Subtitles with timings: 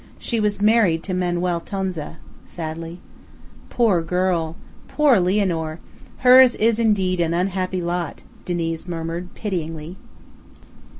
[0.17, 2.17] She was married to Manuel Tonza,"
[2.47, 2.99] sadly.
[3.69, 4.55] "Poor girl!
[4.87, 5.77] Poor Lianor!
[6.25, 9.97] Hers is indeed an unhappy lot!" Diniz murmured pityingly.